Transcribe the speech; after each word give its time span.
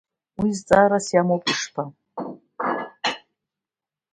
Уи 0.39 0.49
зҵаарас 0.57 1.07
иамоуп 1.11 1.43
ишԥа? 1.51 1.83